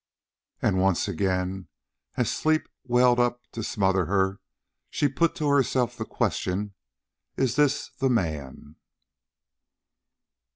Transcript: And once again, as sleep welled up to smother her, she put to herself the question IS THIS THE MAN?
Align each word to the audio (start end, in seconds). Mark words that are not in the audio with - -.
And 0.63 0.81
once 0.81 1.07
again, 1.07 1.67
as 2.17 2.31
sleep 2.31 2.67
welled 2.85 3.19
up 3.19 3.43
to 3.51 3.61
smother 3.61 4.05
her, 4.07 4.39
she 4.89 5.07
put 5.07 5.35
to 5.35 5.47
herself 5.49 5.95
the 5.95 6.05
question 6.05 6.73
IS 7.37 7.55
THIS 7.55 7.91
THE 7.99 8.09
MAN? 8.09 8.77